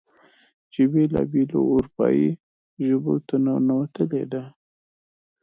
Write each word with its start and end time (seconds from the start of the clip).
چې 0.71 0.81
بېلا 0.91 1.21
بېلو 1.31 1.59
اروپايې 1.73 2.29
ژبو 2.85 3.15
ته 3.27 3.35
ننوتلې 3.45 4.23
ده. 4.31 4.43